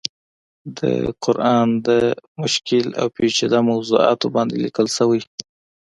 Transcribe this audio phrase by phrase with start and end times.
[0.77, 0.79] د
[1.23, 1.89] قرآن د
[2.41, 5.21] مشکل او پيچيده موضوعاتو باندې ليکلی شوی